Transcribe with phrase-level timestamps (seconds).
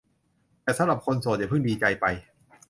[0.63, 2.05] แต่สำหรับคนโสดอย่าเพิ่งดีใจไป